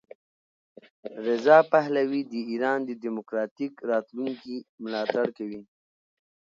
[1.25, 5.61] رضا پهلوي د ایران د دیموکراتیک راتلونکي ملاتړ کوي.